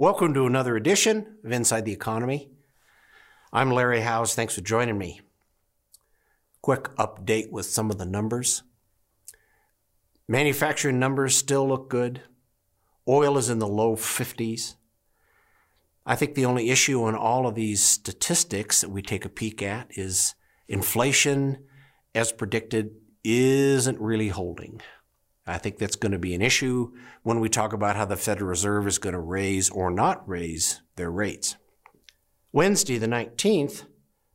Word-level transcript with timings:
Welcome 0.00 0.32
to 0.34 0.46
another 0.46 0.76
edition 0.76 1.38
of 1.44 1.50
Inside 1.50 1.84
the 1.84 1.92
Economy. 1.92 2.52
I'm 3.52 3.72
Larry 3.72 4.02
Howes. 4.02 4.32
Thanks 4.32 4.54
for 4.54 4.60
joining 4.60 4.96
me. 4.96 5.22
Quick 6.62 6.84
update 6.94 7.50
with 7.50 7.66
some 7.66 7.90
of 7.90 7.98
the 7.98 8.06
numbers. 8.06 8.62
Manufacturing 10.28 11.00
numbers 11.00 11.34
still 11.34 11.66
look 11.66 11.90
good. 11.90 12.22
Oil 13.08 13.36
is 13.38 13.50
in 13.50 13.58
the 13.58 13.66
low 13.66 13.96
50s. 13.96 14.76
I 16.06 16.14
think 16.14 16.36
the 16.36 16.46
only 16.46 16.70
issue 16.70 17.02
on 17.02 17.16
all 17.16 17.48
of 17.48 17.56
these 17.56 17.82
statistics 17.82 18.82
that 18.82 18.90
we 18.90 19.02
take 19.02 19.24
a 19.24 19.28
peek 19.28 19.64
at 19.64 19.88
is 19.98 20.36
inflation, 20.68 21.64
as 22.14 22.30
predicted, 22.30 22.92
isn't 23.24 24.00
really 24.00 24.28
holding. 24.28 24.80
I 25.48 25.58
think 25.58 25.78
that's 25.78 25.96
going 25.96 26.12
to 26.12 26.18
be 26.18 26.34
an 26.34 26.42
issue 26.42 26.92
when 27.22 27.40
we 27.40 27.48
talk 27.48 27.72
about 27.72 27.96
how 27.96 28.04
the 28.04 28.16
Federal 28.16 28.50
Reserve 28.50 28.86
is 28.86 28.98
going 28.98 29.14
to 29.14 29.20
raise 29.20 29.70
or 29.70 29.90
not 29.90 30.28
raise 30.28 30.82
their 30.96 31.10
rates. 31.10 31.56
Wednesday, 32.52 32.98
the 32.98 33.06
19th, 33.06 33.84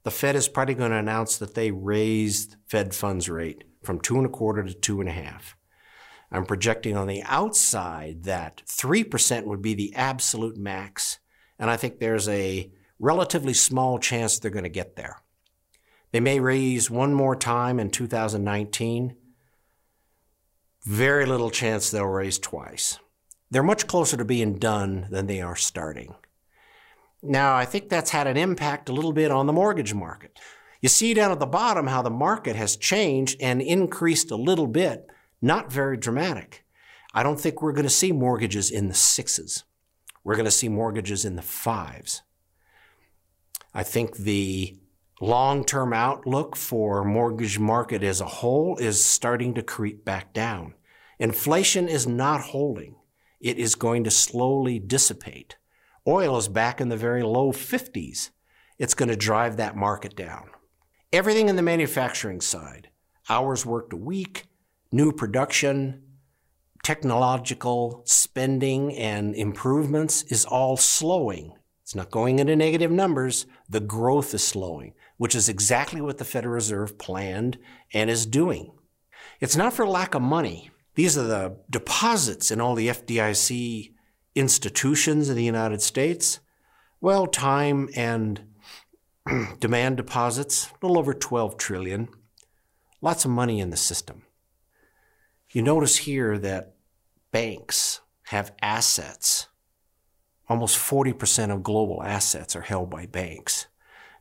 the 0.03 0.11
Fed 0.11 0.36
is 0.36 0.47
probably 0.47 0.75
going 0.75 0.91
to 0.91 0.97
announce 0.97 1.38
that 1.38 1.53
they 1.53 1.72
raised 1.72 2.56
Fed 2.67 2.94
funds 2.94 3.30
rate 3.30 3.64
from 3.84 4.00
two 4.00 4.17
and 4.17 4.25
a 4.25 4.30
quarter 4.30 4.64
to 4.64 4.73
two 4.73 5.00
and 5.00 5.09
a 5.09 5.14
half. 5.14 5.56
I'm 6.31 6.45
projecting 6.45 6.97
on 6.97 7.08
the 7.08 7.22
outside 7.23 8.23
that 8.23 8.64
3% 8.67 9.45
would 9.45 9.61
be 9.61 9.75
the 9.75 9.94
absolute 9.95 10.58
max, 10.58 11.19
and 11.59 11.69
I 11.69 11.78
think 11.78 12.00
there's 12.00 12.28
a 12.28 12.72
relatively 12.97 13.53
small 13.53 14.00
chance 14.00 14.39
they're 14.39 14.50
going 14.50 14.64
to 14.64 14.69
get 14.69 14.95
there. 14.95 15.22
They 16.11 16.19
may 16.19 16.39
raise 16.39 16.89
one 16.89 17.14
more 17.14 17.36
time 17.36 17.80
in 17.80 17.91
2019, 17.91 19.16
very 20.86 21.26
little 21.26 21.50
chance 21.50 21.89
they'll 21.89 22.06
raise 22.06 22.39
twice. 22.39 23.00
They're 23.50 23.64
much 23.64 23.88
closer 23.88 24.17
to 24.17 24.26
being 24.26 24.58
done 24.58 25.08
than 25.09 25.28
they 25.28 25.42
are 25.42 25.56
starting. 25.56 26.16
Now, 27.22 27.56
I 27.56 27.66
think 27.66 27.88
that's 27.88 28.09
had 28.12 28.28
an 28.28 28.36
impact 28.36 28.90
a 28.90 28.94
little 28.94 29.14
bit 29.14 29.31
on 29.31 29.48
the 29.48 29.53
mortgage 29.53 29.94
market. 29.94 30.38
You 30.81 30.90
see 30.90 31.14
down 31.14 31.31
at 31.31 31.40
the 31.40 31.45
bottom 31.45 31.88
how 31.88 32.02
the 32.02 32.09
market 32.09 32.58
has 32.58 32.75
changed 32.75 33.38
and 33.40 33.62
increased 33.62 34.31
a 34.31 34.36
little 34.36 34.67
bit, 34.67 35.08
not 35.42 35.72
very 35.72 35.95
dramatic. 35.95 36.66
I 37.14 37.23
don't 37.23 37.40
think 37.40 37.62
we're 37.62 37.72
going 37.72 37.84
to 37.84 37.90
see 37.90 38.12
mortgages 38.12 38.70
in 38.70 38.90
the 38.90 38.94
sixes. 38.94 39.64
We're 40.23 40.36
going 40.36 40.45
to 40.45 40.52
see 40.52 40.68
mortgages 40.68 41.23
in 41.23 41.38
the 41.38 41.42
fives. 41.42 42.23
I 43.73 43.84
think 43.84 44.18
the 44.18 44.75
long-term 45.22 45.94
outlook 45.94 46.56
for 46.56 47.03
mortgage 47.03 47.59
market 47.59 48.03
as 48.03 48.22
a 48.22 48.25
whole 48.25 48.78
is 48.78 49.06
starting 49.06 49.53
to 49.53 49.64
creep 49.64 50.03
back 50.03 50.33
down. 50.33 50.73
Inflation 51.19 51.88
is 51.88 52.08
not 52.08 52.42
holding. 52.42 52.95
It 53.39 53.58
is 53.58 53.75
going 53.75 54.03
to 54.06 54.11
slowly 54.11 54.80
dissipate. 54.80 55.58
Oil 56.08 56.38
is 56.38 56.47
back 56.47 56.81
in 56.81 56.89
the 56.89 56.97
very 56.97 57.23
low 57.23 57.52
50s. 57.52 58.30
It's 58.78 58.94
going 58.94 59.09
to 59.09 59.16
drive 59.16 59.58
that 59.58 59.75
market 59.75 60.16
down. 60.16 60.50
Everything 61.11 61.47
in 61.47 61.56
the 61.56 61.61
manufacturing 61.61 62.41
side, 62.41 62.90
hours 63.30 63.66
worked 63.66 63.94
a 63.94 63.97
week, 63.97 64.45
new 64.91 65.12
production, 65.12 66.01
technological 66.84 68.03
spending 68.06 68.94
and 68.95 69.34
improvements 69.35 70.24
is 70.24 70.44
all 70.44 70.75
slowing. 70.75 71.53
It's 71.94 71.96
not 71.96 72.12
going 72.12 72.40
into 72.40 72.56
negative 72.56 72.92
numbers. 72.92 73.46
The 73.70 73.80
growth 73.80 74.34
is 74.34 74.44
slowing 74.44 74.94
which 75.18 75.36
is 75.36 75.48
exactly 75.48 76.02
what 76.02 76.18
the 76.18 76.26
Federal 76.26 76.56
Reserve 76.56 76.98
planned 76.98 77.58
and 77.94 78.09
is 78.09 78.26
doing. 78.26 78.74
It's 79.40 79.56
not 79.56 79.74
for 79.74 79.88
lack 79.88 80.16
of 80.16 80.22
money. 80.22 80.70
These 80.96 81.18
are 81.18 81.24
the 81.24 81.58
deposits 81.70 82.52
in 82.52 82.59
all 82.59 82.76
the 82.76 82.90
FDIC 82.90 83.94
institutions 84.36 85.30
in 85.30 85.36
the 85.38 85.44
United 85.44 85.81
States. 85.81 86.40
Well, 87.00 87.28
time 87.28 87.90
and 87.96 88.42
demand 89.60 89.96
deposits, 89.96 90.68
a 90.68 90.86
little 90.86 91.00
over 91.00 91.14
12 91.14 91.58
trillion. 91.58 92.10
Lots 93.02 93.25
of 93.25 93.31
money 93.31 93.60
in 93.60 93.70
the 93.70 93.78
system. 93.78 94.24
You 95.52 95.62
notice 95.62 95.98
here 95.98 96.38
that 96.40 96.75
banks 97.31 98.02
have 98.28 98.54
assets. 98.62 99.48
Almost 100.50 100.78
40% 100.78 101.54
of 101.54 101.64
global 101.64 102.04
assets 102.04 102.56
are 102.56 102.62
held 102.62 102.90
by 102.90 103.06
banks. 103.06 103.68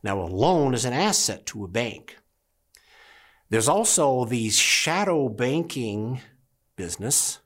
Now, 0.03 0.21
a 0.21 0.23
loan 0.23 0.73
is 0.73 0.85
an 0.85 0.93
asset 0.93 1.45
to 1.47 1.63
a 1.63 1.67
bank. 1.67 2.17
There's 3.49 3.67
also 3.67 4.25
the 4.25 4.49
shadow 4.49 5.29
banking 5.29 6.21
business 6.75 7.39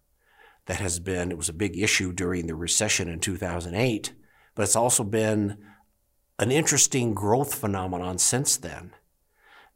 that 0.66 0.80
has 0.80 1.00
been, 1.00 1.32
it 1.32 1.38
was 1.38 1.50
a 1.50 1.54
big 1.54 1.78
issue 1.78 2.14
during 2.14 2.48
the 2.48 2.56
recession 2.56 3.10
in 3.10 3.20
2008, 3.20 4.14
but 4.56 4.64
it's 4.64 4.76
also 4.76 5.04
been 5.04 5.58
an 6.40 6.52
interesting 6.52 7.14
growth 7.14 7.56
phenomenon 7.56 8.18
since 8.18 8.58
then. 8.58 8.94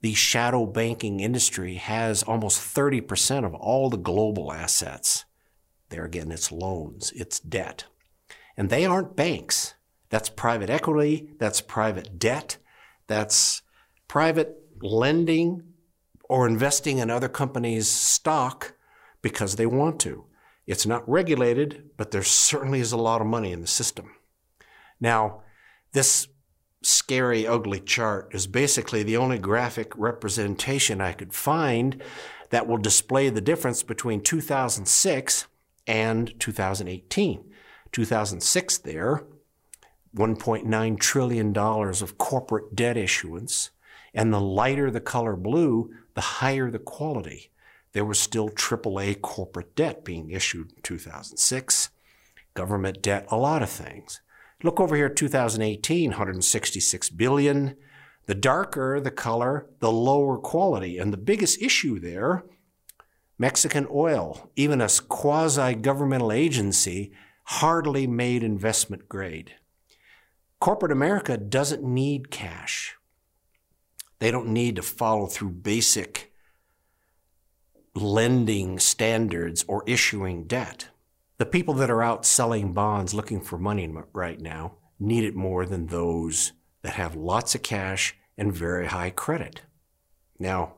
The 0.02 0.14
shadow 0.14 0.66
banking 0.66 1.20
industry 1.20 1.76
has 1.76 2.24
almost 2.24 2.60
30% 2.76 3.46
of 3.46 3.54
all 3.54 3.90
the 3.90 3.98
global 3.98 4.52
assets. 4.52 5.26
There 5.90 6.06
again, 6.06 6.32
it's 6.32 6.52
loans, 6.52 7.12
it's 7.16 7.40
debt. 7.40 7.86
And 8.58 8.70
they 8.70 8.86
aren't 8.86 9.16
banks. 9.16 9.76
That's 10.10 10.30
private 10.30 10.70
equity, 10.70 11.30
that's 11.40 11.62
private 11.62 12.20
debt, 12.20 12.58
that's 13.08 13.62
private 14.08 14.58
lending 14.82 15.64
or 16.28 16.48
investing 16.48 16.98
in 16.98 17.10
other 17.10 17.30
companies' 17.30 17.90
stock 17.90 18.74
because 19.22 19.56
they 19.56 19.66
want 19.66 20.00
to. 20.02 20.26
It's 20.68 20.86
not 20.86 21.08
regulated, 21.10 21.90
but 21.98 22.12
there 22.12 22.24
certainly 22.24 22.80
is 22.80 22.92
a 22.92 22.98
lot 22.98 23.22
of 23.22 23.28
money 23.28 23.52
in 23.52 23.62
the 23.62 23.68
system. 23.68 24.12
Now, 25.00 25.42
this 25.94 26.28
scary, 26.84 27.46
ugly 27.46 27.80
chart 27.80 28.34
is 28.34 28.48
basically 28.48 29.04
the 29.04 29.18
only 29.18 29.38
graphic 29.38 29.94
representation 29.96 31.02
I 31.02 31.14
could 31.14 31.34
find 31.34 32.02
that 32.50 32.68
will 32.68 32.78
display 32.78 33.30
the 33.30 33.42
difference 33.42 33.84
between 33.84 34.22
2006 34.22 35.48
and 35.88 36.40
2018. 36.40 37.51
2006 37.92 38.78
there 38.80 39.26
$1.9 40.16 41.00
trillion 41.00 41.58
of 41.58 42.18
corporate 42.18 42.76
debt 42.76 42.98
issuance. 42.98 43.72
And 44.14 44.34
the 44.34 44.42
lighter 44.42 44.92
the 44.92 45.00
color 45.00 45.36
blue, 45.36 45.94
the 46.16 46.22
higher 46.22 46.70
the 46.70 46.80
quality. 46.80 47.52
There 47.94 48.06
was 48.06 48.20
still 48.20 48.50
AAA 48.50 49.22
corporate 49.22 49.76
debt 49.76 50.04
being 50.04 50.32
issued 50.32 50.72
in 50.72 50.82
2006, 50.82 51.90
government 52.54 53.02
debt, 53.02 53.26
a 53.30 53.38
lot 53.38 53.64
of 53.64 53.70
things. 53.70 54.22
Look 54.64 54.80
over 54.80 54.96
here, 54.96 55.10
2018, 55.10 56.12
166 56.12 57.10
billion. 57.12 57.76
The 58.28 58.36
darker 58.36 59.00
the 59.00 59.12
color, 59.12 59.68
the 59.80 59.92
lower 59.92 60.38
quality. 60.38 60.98
And 60.98 61.12
the 61.12 61.18
biggest 61.18 61.62
issue 61.62 62.00
there, 62.00 62.44
Mexican 63.38 63.88
oil, 63.92 64.52
even 64.56 64.80
a 64.82 64.90
quasi 65.08 65.74
governmental 65.74 66.32
agency, 66.32 67.12
hardly 67.52 68.08
made 68.08 68.44
investment 68.44 69.10
grade. 69.10 69.54
Corporate 70.62 70.92
America 70.92 71.36
doesn't 71.38 71.84
need 71.84 72.32
cash. 72.32 72.96
They 74.20 74.32
don't 74.32 74.48
need 74.48 74.78
to 74.78 74.82
follow 74.82 75.28
through 75.28 75.50
basic 75.50 76.32
lending 77.94 78.80
standards 78.80 79.66
or 79.68 79.84
issuing 79.86 80.46
debt. 80.46 80.88
The 81.40 81.46
people 81.46 81.74
that 81.74 81.90
are 81.90 82.02
out 82.02 82.26
selling 82.26 82.72
bonds 82.72 83.14
looking 83.14 83.42
for 83.42 83.58
money 83.58 83.94
right 84.14 84.40
now 84.40 84.78
need 84.98 85.26
it 85.26 85.36
more 85.36 85.66
than 85.66 85.88
those 85.88 86.54
that 86.84 86.94
have 86.94 87.18
lots 87.18 87.54
of 87.54 87.64
cash 87.64 88.16
and 88.38 88.54
very 88.54 88.88
high 88.88 89.10
credit. 89.10 89.62
Now, 90.40 90.78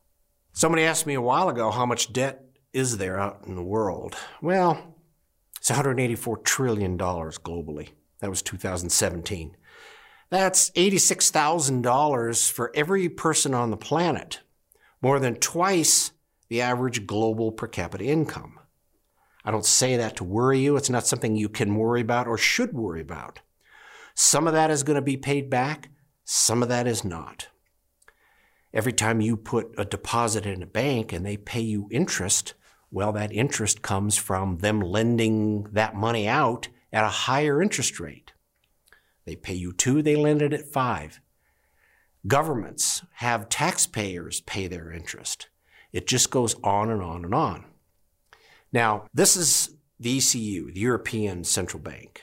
somebody 0.54 0.86
asked 0.86 1.06
me 1.06 1.14
a 1.14 1.22
while 1.22 1.50
ago 1.50 1.70
how 1.70 1.86
much 1.86 2.12
debt 2.12 2.46
is 2.74 2.98
there 2.98 3.20
out 3.20 3.44
in 3.46 3.56
the 3.56 3.62
world. 3.62 4.16
Well, 4.42 4.93
it's 5.64 5.72
$184 5.72 6.44
trillion 6.44 6.98
globally. 6.98 7.92
That 8.20 8.30
was 8.30 8.42
2017. 8.42 9.56
That's 10.30 10.70
$86,000 10.72 12.52
for 12.52 12.70
every 12.76 13.08
person 13.08 13.54
on 13.54 13.72
the 13.72 13.78
planet, 13.78 14.42
more 15.02 15.22
than 15.22 15.36
twice 15.36 16.12
the 16.50 16.60
average 16.60 17.08
global 17.08 17.54
per 17.54 17.68
capita 17.68 18.04
income. 18.04 18.60
I 19.46 19.52
don't 19.52 19.66
say 19.66 19.96
that 19.96 20.18
to 20.18 20.26
worry 20.26 20.60
you. 20.60 20.76
It's 20.76 20.90
not 20.90 21.08
something 21.08 21.38
you 21.38 21.48
can 21.48 21.76
worry 21.76 22.02
about 22.02 22.28
or 22.28 22.38
should 22.38 22.74
worry 22.74 23.00
about. 23.00 23.40
Some 24.16 24.48
of 24.48 24.54
that 24.54 24.70
is 24.70 24.84
going 24.84 24.96
to 24.96 25.02
be 25.02 25.16
paid 25.16 25.50
back, 25.50 25.92
some 26.26 26.62
of 26.62 26.68
that 26.68 26.88
is 26.88 27.06
not. 27.06 27.48
Every 28.74 28.92
time 28.92 29.22
you 29.22 29.38
put 29.38 29.74
a 29.78 29.86
deposit 29.86 30.46
in 30.46 30.62
a 30.62 30.66
bank 30.68 31.14
and 31.14 31.26
they 31.26 31.38
pay 31.38 31.62
you 31.62 31.88
interest, 31.90 32.54
well, 32.94 33.12
that 33.14 33.34
interest 33.34 33.82
comes 33.82 34.18
from 34.18 34.60
them 34.60 34.80
lending 34.80 35.64
that 35.72 35.96
money 35.96 36.28
out 36.28 36.68
at 36.94 37.04
a 37.04 37.10
higher 37.10 37.60
interest 37.60 38.00
rate. 38.00 38.34
They 39.26 39.36
pay 39.36 39.56
you 39.56 39.74
two, 39.74 40.04
they 40.04 40.16
lend 40.16 40.44
it 40.44 40.54
at 40.54 40.72
five. 40.72 41.20
Governments 42.28 43.04
have 43.16 43.50
taxpayers 43.50 44.42
pay 44.42 44.68
their 44.68 44.92
interest. 44.92 45.50
It 45.92 46.06
just 46.06 46.30
goes 46.30 46.56
on 46.64 46.92
and 46.92 47.02
on 47.02 47.26
and 47.26 47.34
on. 47.34 47.66
Now, 48.72 49.08
this 49.12 49.36
is 49.36 49.76
the 50.00 50.18
ECU, 50.18 50.72
the 50.72 50.80
European 50.80 51.44
Central 51.44 51.82
Bank. 51.82 52.22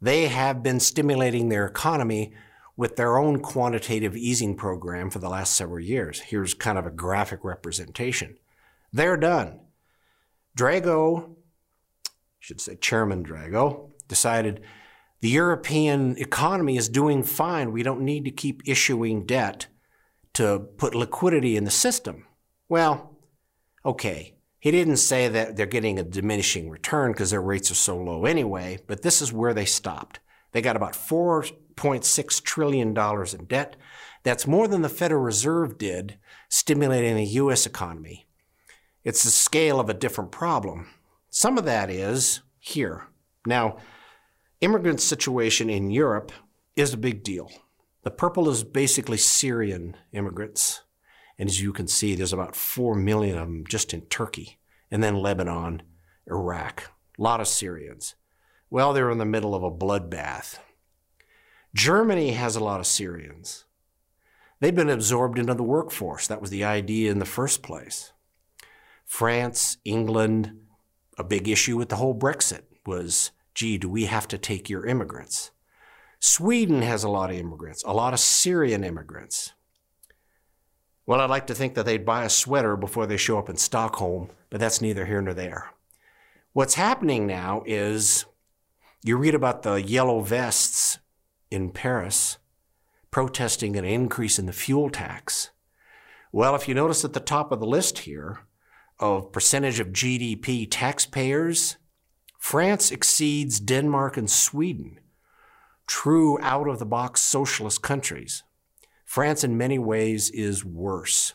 They 0.00 0.28
have 0.28 0.62
been 0.62 0.80
stimulating 0.80 1.50
their 1.50 1.66
economy 1.66 2.32
with 2.74 2.96
their 2.96 3.18
own 3.18 3.40
quantitative 3.40 4.16
easing 4.16 4.56
program 4.56 5.10
for 5.10 5.18
the 5.18 5.28
last 5.28 5.54
several 5.54 5.80
years. 5.80 6.20
Here's 6.20 6.54
kind 6.54 6.78
of 6.78 6.86
a 6.86 6.90
graphic 6.90 7.44
representation. 7.44 8.38
They're 8.92 9.18
done. 9.18 9.60
Drago, 10.56 11.30
I 11.30 12.10
should 12.38 12.60
say 12.60 12.76
Chairman 12.76 13.24
Drago, 13.24 13.90
decided 14.08 14.62
the 15.20 15.28
European 15.28 16.16
economy 16.18 16.76
is 16.76 16.88
doing 16.88 17.22
fine. 17.22 17.72
We 17.72 17.82
don't 17.82 18.00
need 18.00 18.24
to 18.24 18.30
keep 18.30 18.62
issuing 18.66 19.26
debt 19.26 19.66
to 20.34 20.60
put 20.78 20.94
liquidity 20.94 21.56
in 21.56 21.64
the 21.64 21.70
system. 21.70 22.26
Well, 22.68 23.16
okay. 23.84 24.34
He 24.58 24.70
didn't 24.70 24.98
say 24.98 25.28
that 25.28 25.56
they're 25.56 25.66
getting 25.66 25.98
a 25.98 26.04
diminishing 26.04 26.68
return 26.68 27.12
because 27.12 27.30
their 27.30 27.40
rates 27.40 27.70
are 27.70 27.74
so 27.74 27.96
low 27.96 28.26
anyway, 28.26 28.78
but 28.86 29.02
this 29.02 29.22
is 29.22 29.32
where 29.32 29.54
they 29.54 29.64
stopped. 29.64 30.20
They 30.52 30.60
got 30.60 30.76
about 30.76 30.92
$4.6 30.92 32.42
trillion 32.42 32.88
in 32.88 33.44
debt. 33.46 33.76
That's 34.22 34.46
more 34.46 34.68
than 34.68 34.82
the 34.82 34.90
Federal 34.90 35.22
Reserve 35.22 35.78
did, 35.78 36.18
stimulating 36.50 37.16
the 37.16 37.24
U.S. 37.24 37.64
economy. 37.64 38.26
It's 39.10 39.24
the 39.24 39.30
scale 39.32 39.80
of 39.80 39.90
a 39.90 39.94
different 39.94 40.30
problem. 40.30 40.86
Some 41.30 41.58
of 41.58 41.64
that 41.64 41.90
is 41.90 42.42
here. 42.60 43.08
Now, 43.44 43.78
immigrant 44.60 45.00
situation 45.00 45.68
in 45.68 45.90
Europe 45.90 46.30
is 46.76 46.94
a 46.94 46.96
big 46.96 47.24
deal. 47.24 47.50
The 48.04 48.12
purple 48.12 48.48
is 48.48 48.62
basically 48.62 49.16
Syrian 49.16 49.96
immigrants. 50.12 50.82
And 51.40 51.48
as 51.48 51.60
you 51.60 51.72
can 51.72 51.88
see, 51.88 52.14
there's 52.14 52.32
about 52.32 52.54
4 52.54 52.94
million 52.94 53.36
of 53.36 53.48
them 53.48 53.64
just 53.68 53.92
in 53.92 54.02
Turkey, 54.02 54.60
and 54.92 55.02
then 55.02 55.16
Lebanon, 55.16 55.82
Iraq. 56.28 56.92
A 57.18 57.20
lot 57.20 57.40
of 57.40 57.48
Syrians. 57.48 58.14
Well, 58.70 58.92
they're 58.92 59.10
in 59.10 59.18
the 59.18 59.24
middle 59.24 59.56
of 59.56 59.64
a 59.64 59.72
bloodbath. 59.72 60.60
Germany 61.74 62.30
has 62.34 62.54
a 62.54 62.62
lot 62.62 62.78
of 62.78 62.86
Syrians. 62.86 63.64
They've 64.60 64.72
been 64.72 64.88
absorbed 64.88 65.36
into 65.36 65.54
the 65.54 65.64
workforce. 65.64 66.28
That 66.28 66.40
was 66.40 66.50
the 66.50 66.62
idea 66.62 67.10
in 67.10 67.18
the 67.18 67.24
first 67.24 67.64
place. 67.64 68.12
France, 69.10 69.76
England, 69.84 70.52
a 71.18 71.24
big 71.24 71.48
issue 71.48 71.76
with 71.76 71.88
the 71.88 71.96
whole 71.96 72.14
Brexit 72.14 72.62
was 72.86 73.32
gee, 73.54 73.76
do 73.76 73.88
we 73.88 74.04
have 74.04 74.28
to 74.28 74.38
take 74.38 74.70
your 74.70 74.86
immigrants? 74.86 75.50
Sweden 76.20 76.80
has 76.82 77.02
a 77.02 77.08
lot 77.08 77.28
of 77.28 77.36
immigrants, 77.36 77.82
a 77.82 77.92
lot 77.92 78.14
of 78.14 78.20
Syrian 78.20 78.84
immigrants. 78.84 79.52
Well, 81.06 81.20
I'd 81.20 81.28
like 81.28 81.48
to 81.48 81.56
think 81.56 81.74
that 81.74 81.86
they'd 81.86 82.06
buy 82.06 82.24
a 82.24 82.30
sweater 82.30 82.76
before 82.76 83.08
they 83.08 83.16
show 83.16 83.36
up 83.36 83.50
in 83.50 83.56
Stockholm, 83.56 84.30
but 84.48 84.60
that's 84.60 84.80
neither 84.80 85.04
here 85.06 85.20
nor 85.20 85.34
there. 85.34 85.70
What's 86.52 86.74
happening 86.74 87.26
now 87.26 87.64
is 87.66 88.26
you 89.02 89.16
read 89.16 89.34
about 89.34 89.64
the 89.64 89.82
yellow 89.82 90.20
vests 90.20 90.98
in 91.50 91.72
Paris 91.72 92.38
protesting 93.10 93.76
an 93.76 93.84
increase 93.84 94.38
in 94.38 94.46
the 94.46 94.52
fuel 94.52 94.88
tax. 94.88 95.50
Well, 96.30 96.54
if 96.54 96.68
you 96.68 96.74
notice 96.74 97.04
at 97.04 97.12
the 97.12 97.18
top 97.18 97.50
of 97.50 97.58
the 97.58 97.66
list 97.66 97.98
here 97.98 98.46
of 99.00 99.32
percentage 99.32 99.80
of 99.80 99.88
GDP 99.88 100.68
taxpayers, 100.70 101.76
France 102.38 102.90
exceeds 102.90 103.58
Denmark 103.58 104.16
and 104.16 104.30
Sweden, 104.30 105.00
true 105.86 106.38
out 106.40 106.68
of 106.68 106.78
the 106.78 106.86
box 106.86 107.20
socialist 107.20 107.82
countries. 107.82 108.44
France, 109.04 109.42
in 109.42 109.58
many 109.58 109.78
ways, 109.78 110.30
is 110.30 110.64
worse. 110.64 111.34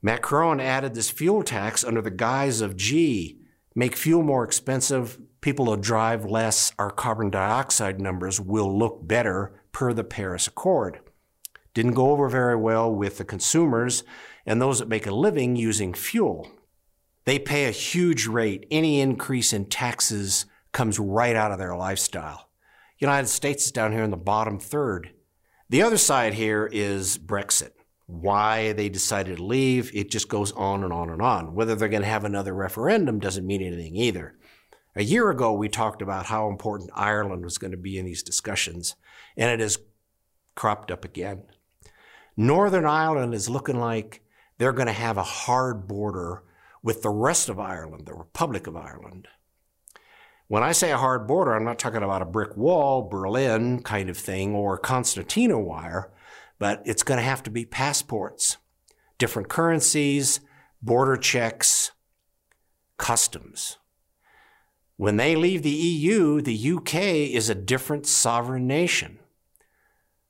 Macron 0.00 0.60
added 0.60 0.94
this 0.94 1.10
fuel 1.10 1.42
tax 1.42 1.84
under 1.84 2.00
the 2.00 2.10
guise 2.10 2.60
of, 2.60 2.76
gee, 2.76 3.40
make 3.74 3.96
fuel 3.96 4.22
more 4.22 4.44
expensive, 4.44 5.18
people 5.40 5.66
will 5.66 5.76
drive 5.76 6.24
less, 6.24 6.72
our 6.78 6.90
carbon 6.90 7.28
dioxide 7.28 8.00
numbers 8.00 8.40
will 8.40 8.76
look 8.78 9.06
better 9.06 9.60
per 9.72 9.92
the 9.92 10.04
Paris 10.04 10.46
Accord. 10.46 11.00
Didn't 11.74 11.92
go 11.92 12.10
over 12.10 12.28
very 12.28 12.56
well 12.56 12.90
with 12.90 13.18
the 13.18 13.24
consumers 13.24 14.02
and 14.46 14.62
those 14.62 14.78
that 14.78 14.88
make 14.88 15.06
a 15.06 15.14
living 15.14 15.56
using 15.56 15.92
fuel. 15.92 16.48
They 17.24 17.38
pay 17.38 17.64
a 17.66 17.72
huge 17.72 18.26
rate. 18.26 18.66
Any 18.70 19.00
increase 19.00 19.52
in 19.52 19.66
taxes 19.66 20.46
comes 20.72 20.98
right 20.98 21.34
out 21.34 21.50
of 21.50 21.58
their 21.58 21.76
lifestyle. 21.76 22.48
United 22.98 23.26
States 23.26 23.66
is 23.66 23.72
down 23.72 23.92
here 23.92 24.04
in 24.04 24.10
the 24.10 24.16
bottom 24.16 24.58
third. 24.58 25.10
The 25.68 25.82
other 25.82 25.98
side 25.98 26.34
here 26.34 26.70
is 26.72 27.18
Brexit. 27.18 27.72
Why 28.06 28.72
they 28.72 28.88
decided 28.88 29.38
to 29.38 29.44
leave, 29.44 29.90
it 29.92 30.10
just 30.10 30.28
goes 30.28 30.52
on 30.52 30.84
and 30.84 30.92
on 30.92 31.10
and 31.10 31.20
on. 31.20 31.54
Whether 31.54 31.74
they're 31.74 31.88
going 31.88 32.02
to 32.02 32.08
have 32.08 32.24
another 32.24 32.54
referendum 32.54 33.18
doesn't 33.18 33.46
mean 33.46 33.60
anything 33.60 33.96
either. 33.96 34.36
A 34.94 35.02
year 35.02 35.28
ago, 35.28 35.52
we 35.52 35.68
talked 35.68 36.00
about 36.00 36.26
how 36.26 36.48
important 36.48 36.90
Ireland 36.94 37.42
was 37.42 37.58
going 37.58 37.72
to 37.72 37.76
be 37.76 37.98
in 37.98 38.06
these 38.06 38.22
discussions, 38.22 38.94
and 39.36 39.50
it 39.50 39.60
has 39.60 39.78
cropped 40.54 40.90
up 40.92 41.04
again. 41.04 41.42
Northern 42.36 42.86
Ireland 42.86 43.34
is 43.34 43.50
looking 43.50 43.78
like 43.78 44.22
they're 44.58 44.72
going 44.72 44.86
to 44.86 44.92
have 44.92 45.16
a 45.16 45.22
hard 45.22 45.86
border 45.86 46.42
with 46.82 47.02
the 47.02 47.10
rest 47.10 47.48
of 47.48 47.58
Ireland, 47.58 48.06
the 48.06 48.14
Republic 48.14 48.66
of 48.66 48.76
Ireland. 48.76 49.28
When 50.48 50.62
I 50.62 50.72
say 50.72 50.92
a 50.92 50.98
hard 50.98 51.26
border, 51.26 51.54
I'm 51.54 51.64
not 51.64 51.78
talking 51.78 52.02
about 52.02 52.22
a 52.22 52.26
brick 52.26 52.56
wall, 52.56 53.08
Berlin 53.08 53.82
kind 53.82 54.08
of 54.08 54.16
thing, 54.16 54.54
or 54.54 54.78
concertina 54.78 55.58
wire, 55.58 56.12
but 56.58 56.82
it's 56.84 57.02
going 57.02 57.18
to 57.18 57.24
have 57.24 57.42
to 57.42 57.50
be 57.50 57.64
passports, 57.64 58.56
different 59.18 59.48
currencies, 59.48 60.40
border 60.80 61.16
checks, 61.16 61.90
customs. 62.96 63.78
When 64.96 65.16
they 65.16 65.34
leave 65.36 65.62
the 65.62 65.70
EU, 65.70 66.40
the 66.40 66.72
UK 66.72 66.94
is 66.94 67.50
a 67.50 67.54
different 67.54 68.06
sovereign 68.06 68.66
nation. 68.66 69.18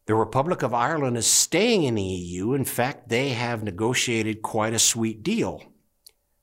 The 0.06 0.14
Republic 0.14 0.62
of 0.62 0.72
Ireland 0.72 1.16
is 1.16 1.26
staying 1.26 1.82
in 1.82 1.96
the 1.96 2.02
EU. 2.02 2.52
In 2.54 2.64
fact, 2.64 3.08
they 3.08 3.30
have 3.30 3.64
negotiated 3.64 4.40
quite 4.40 4.72
a 4.72 4.78
sweet 4.78 5.24
deal. 5.24 5.64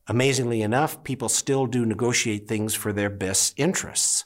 Amazingly 0.05 0.61
enough, 0.61 1.01
people 1.05 1.29
still 1.29 1.65
do 1.65 1.85
negotiate 1.85 2.45
things 2.45 2.75
for 2.75 2.91
their 2.91 3.09
best 3.09 3.53
interests. 3.55 4.25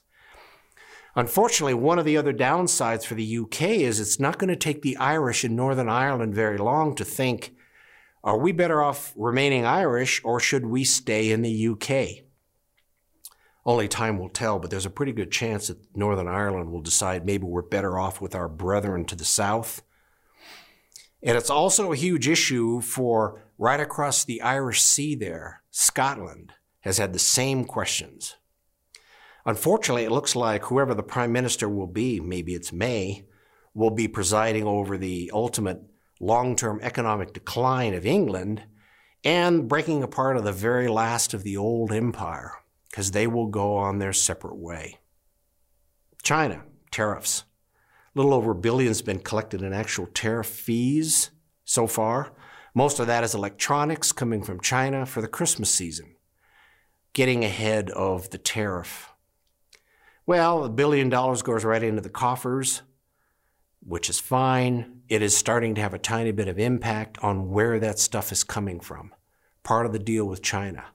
Unfortunately, 1.16 1.76
one 1.76 2.00
of 2.00 2.06
the 2.06 2.18
other 2.18 2.34
downsides 2.34 3.06
for 3.06 3.14
the 3.14 3.38
UK 3.38 3.62
is 3.62 4.00
it's 4.00 4.20
not 4.20 4.40
going 4.40 4.50
to 4.50 4.56
take 4.56 4.82
the 4.82 4.98
Irish 4.98 5.46
in 5.46 5.56
Northern 5.56 5.90
Ireland 5.90 6.34
very 6.34 6.58
long 6.58 6.96
to 6.96 7.06
think, 7.06 7.54
are 8.24 8.40
we 8.40 8.52
better 8.52 8.82
off 8.82 9.14
remaining 9.16 9.66
Irish 9.66 10.20
or 10.24 10.40
should 10.40 10.66
we 10.66 10.84
stay 10.84 11.32
in 11.32 11.44
the 11.44 11.68
UK? 11.70 12.27
Only 13.68 13.90
time 13.90 14.18
will 14.18 14.30
tell, 14.30 14.60
but 14.60 14.72
there's 14.72 14.86
a 14.86 14.90
pretty 14.90 15.12
good 15.12 15.30
chance 15.30 15.68
that 15.68 15.78
Northern 15.94 16.30
Ireland 16.30 16.72
will 16.72 16.82
decide 16.82 17.26
maybe 17.26 17.44
we're 17.44 17.62
better 17.62 18.00
off 18.00 18.22
with 18.22 18.34
our 18.34 18.48
brethren 18.48 19.04
to 19.06 19.16
the 19.16 19.26
south. 19.26 19.84
And 21.22 21.38
it's 21.38 21.50
also 21.50 21.92
a 21.92 21.98
huge 21.98 22.30
issue 22.30 22.80
for 22.80 23.44
right 23.58 23.82
across 23.82 24.24
the 24.24 24.42
Irish 24.42 24.82
Sea 24.82 25.16
there, 25.16 25.64
Scotland 25.70 26.54
has 26.82 26.98
had 26.98 27.12
the 27.12 27.20
same 27.20 27.66
questions. 27.66 28.38
Unfortunately, 29.46 30.06
it 30.06 30.12
looks 30.12 30.36
like 30.36 30.64
whoever 30.66 30.94
the 30.94 31.04
prime 31.04 31.34
minister 31.34 31.68
will 31.68 31.88
be, 31.88 32.22
maybe 32.22 32.54
it's 32.54 32.72
May, 32.72 33.26
will 33.74 33.92
be 33.92 34.08
presiding 34.08 34.64
over 34.64 34.98
the 34.98 35.30
ultimate 35.34 35.82
long 36.22 36.56
term 36.56 36.80
economic 36.82 37.34
decline 37.34 37.94
of 37.94 38.06
England 38.06 38.64
and 39.26 39.68
breaking 39.68 40.04
apart 40.04 40.38
of 40.38 40.46
the 40.46 40.54
very 40.54 40.88
last 40.88 41.34
of 41.34 41.44
the 41.44 41.58
old 41.58 41.92
empire, 41.92 42.54
because 42.98 43.12
they 43.12 43.28
will 43.28 43.46
go 43.46 43.76
on 43.76 44.00
their 44.00 44.12
separate 44.12 44.56
way. 44.56 44.98
China, 46.24 46.64
tariffs. 46.90 47.44
A 48.16 48.18
little 48.18 48.34
over 48.34 48.54
a 48.54 48.56
billion 48.56 48.88
has 48.88 49.04
been 49.04 49.20
collected 49.20 49.62
in 49.62 49.72
actual 49.72 50.08
tariff 50.08 50.48
fees 50.48 51.30
so 51.64 51.86
far. 51.86 52.34
Most 52.74 53.00
of 53.00 53.06
that 53.06 53.24
is 53.24 53.36
electronics 53.36 54.12
coming 54.12 54.42
from 54.42 54.60
China 54.60 55.06
for 55.06 55.22
the 55.22 55.28
Christmas 55.28 55.72
season, 55.72 56.16
getting 57.14 57.46
ahead 57.46 57.92
of 57.92 58.32
the 58.32 58.40
tariff. 58.40 59.14
Well, 60.26 60.64
a 60.64 60.70
billion 60.70 61.10
dollars 61.10 61.44
goes 61.44 61.64
right 61.64 61.84
into 61.84 62.02
the 62.02 62.10
coffers, 62.10 62.82
which 63.86 64.10
is 64.10 64.20
fine. 64.20 65.02
It 65.08 65.22
is 65.22 65.38
starting 65.38 65.76
to 65.76 65.82
have 65.82 65.94
a 65.94 66.00
tiny 66.00 66.32
bit 66.32 66.48
of 66.48 66.58
impact 66.58 67.20
on 67.22 67.52
where 67.52 67.80
that 67.80 68.00
stuff 68.00 68.32
is 68.32 68.44
coming 68.44 68.80
from. 68.80 69.14
Part 69.62 69.86
of 69.86 69.94
the 69.94 70.00
deal 70.00 70.26
with 70.26 70.42
China. 70.42 70.86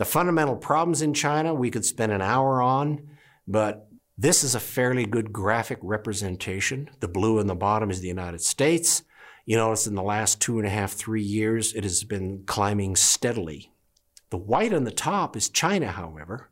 The 0.00 0.06
fundamental 0.06 0.56
problems 0.56 1.02
in 1.02 1.12
China 1.12 1.52
we 1.52 1.70
could 1.70 1.84
spend 1.84 2.10
an 2.10 2.22
hour 2.22 2.62
on, 2.62 3.06
but 3.46 3.86
this 4.16 4.42
is 4.42 4.54
a 4.54 4.58
fairly 4.58 5.04
good 5.04 5.30
graphic 5.30 5.78
representation. 5.82 6.88
The 7.00 7.06
blue 7.06 7.38
in 7.38 7.48
the 7.48 7.54
bottom 7.54 7.90
is 7.90 8.00
the 8.00 8.08
United 8.08 8.40
States. 8.40 9.02
You 9.44 9.58
notice 9.58 9.86
in 9.86 9.96
the 9.96 10.02
last 10.02 10.40
two 10.40 10.56
and 10.56 10.66
a 10.66 10.70
half, 10.70 10.94
three 10.94 11.20
years, 11.20 11.74
it 11.74 11.84
has 11.84 12.02
been 12.02 12.44
climbing 12.46 12.96
steadily. 12.96 13.74
The 14.30 14.38
white 14.38 14.72
on 14.72 14.84
the 14.84 14.90
top 14.90 15.36
is 15.36 15.50
China, 15.50 15.88
however. 15.88 16.48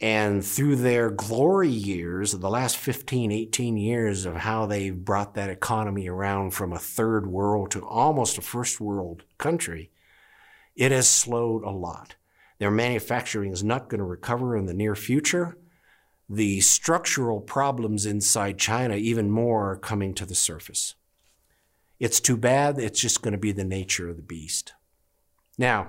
And 0.00 0.42
through 0.42 0.76
their 0.76 1.10
glory 1.10 1.68
years, 1.68 2.32
the 2.32 2.48
last 2.48 2.78
15, 2.78 3.30
18 3.30 3.76
years 3.76 4.24
of 4.24 4.36
how 4.36 4.64
they've 4.64 5.04
brought 5.04 5.34
that 5.34 5.50
economy 5.50 6.08
around 6.08 6.52
from 6.52 6.72
a 6.72 6.78
third 6.78 7.26
world 7.26 7.72
to 7.72 7.86
almost 7.86 8.38
a 8.38 8.40
first 8.40 8.80
world 8.80 9.24
country, 9.36 9.90
it 10.74 10.92
has 10.92 11.10
slowed 11.10 11.62
a 11.62 11.68
lot. 11.68 12.14
Their 12.60 12.70
manufacturing 12.70 13.52
is 13.52 13.64
not 13.64 13.88
going 13.88 13.98
to 13.98 14.04
recover 14.04 14.56
in 14.56 14.66
the 14.66 14.74
near 14.74 14.94
future. 14.94 15.56
the 16.32 16.60
structural 16.60 17.40
problems 17.40 18.06
inside 18.06 18.56
China 18.56 18.94
even 18.94 19.28
more 19.28 19.72
are 19.72 19.76
coming 19.76 20.14
to 20.14 20.24
the 20.24 20.34
surface. 20.36 20.94
It's 21.98 22.20
too 22.20 22.36
bad. 22.36 22.78
It's 22.78 23.00
just 23.00 23.20
going 23.20 23.32
to 23.32 23.38
be 23.38 23.50
the 23.50 23.64
nature 23.64 24.08
of 24.08 24.16
the 24.16 24.22
beast. 24.22 24.72
Now, 25.58 25.88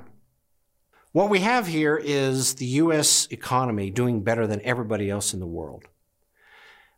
what 1.12 1.30
we 1.30 1.42
have 1.42 1.68
here 1.68 1.96
is 1.96 2.56
the 2.56 2.66
U.S. 2.66 3.28
economy 3.30 3.92
doing 3.92 4.24
better 4.24 4.48
than 4.48 4.62
everybody 4.64 5.12
else 5.12 5.32
in 5.32 5.40
the 5.40 5.46
world. 5.46 5.86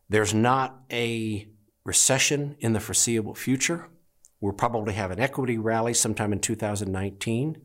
There's 0.08 0.34
not 0.34 0.82
a 0.90 1.50
recession 1.84 2.56
in 2.60 2.72
the 2.72 2.80
foreseeable 2.80 3.36
future. 3.36 3.90
We'll 4.40 4.54
probably 4.54 4.94
have 4.94 5.12
an 5.12 5.20
equity 5.20 5.58
rally 5.58 5.94
sometime 5.94 6.32
in 6.32 6.40
2019. 6.40 7.58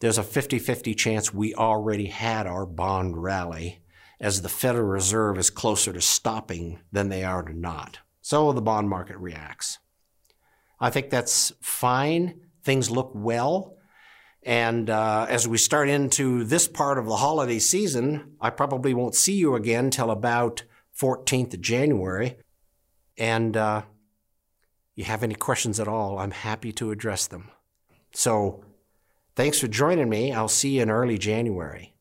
There's 0.00 0.18
a 0.18 0.22
50 0.22 0.58
50 0.58 0.94
chance 0.94 1.32
we 1.32 1.54
already 1.54 2.06
had 2.06 2.46
our 2.46 2.66
bond 2.66 3.22
rally 3.22 3.82
as 4.20 4.42
the 4.42 4.48
Federal 4.48 4.86
Reserve 4.86 5.38
is 5.38 5.50
closer 5.50 5.92
to 5.92 6.00
stopping 6.00 6.80
than 6.92 7.08
they 7.08 7.24
are 7.24 7.42
to 7.42 7.52
not. 7.52 7.98
So 8.20 8.52
the 8.52 8.62
bond 8.62 8.88
market 8.88 9.16
reacts. 9.18 9.78
I 10.80 10.90
think 10.90 11.10
that's 11.10 11.52
fine. 11.60 12.40
Things 12.62 12.90
look 12.90 13.12
well. 13.14 13.76
And 14.42 14.90
uh, 14.90 15.26
as 15.28 15.48
we 15.48 15.58
start 15.58 15.88
into 15.88 16.44
this 16.44 16.68
part 16.68 16.98
of 16.98 17.06
the 17.06 17.16
holiday 17.16 17.58
season, 17.58 18.36
I 18.40 18.50
probably 18.50 18.94
won't 18.94 19.14
see 19.14 19.34
you 19.34 19.54
again 19.54 19.90
till 19.90 20.10
about 20.10 20.62
14th 20.98 21.54
of 21.54 21.60
January. 21.60 22.36
And 23.18 23.56
uh, 23.56 23.82
you 24.94 25.04
have 25.04 25.22
any 25.22 25.34
questions 25.34 25.80
at 25.80 25.88
all, 25.88 26.18
I'm 26.18 26.30
happy 26.30 26.72
to 26.74 26.90
address 26.90 27.26
them. 27.26 27.50
So 28.12 28.64
thanks 29.36 29.60
for 29.60 29.68
joining 29.68 30.08
me. 30.08 30.32
I'll 30.32 30.48
see 30.48 30.70
you 30.70 30.82
in 30.82 30.90
early 30.90 31.18
January. 31.18 31.95